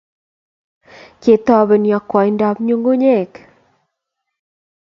[1.21, 3.33] Ketoben yakwaindab nyukunyek